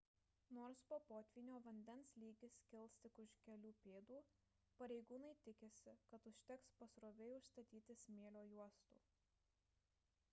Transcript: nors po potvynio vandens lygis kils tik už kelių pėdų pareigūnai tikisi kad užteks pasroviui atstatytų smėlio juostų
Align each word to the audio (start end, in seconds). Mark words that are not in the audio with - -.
nors 0.57 0.77
po 0.91 0.95
potvynio 1.09 1.59
vandens 1.65 2.13
lygis 2.23 2.55
kils 2.71 2.95
tik 3.03 3.19
už 3.25 3.35
kelių 3.49 3.73
pėdų 3.83 4.17
pareigūnai 4.81 5.31
tikisi 5.49 5.95
kad 6.15 6.27
užteks 6.33 6.73
pasroviui 6.83 7.39
atstatytų 7.43 8.01
smėlio 8.07 8.45
juostų 8.57 9.01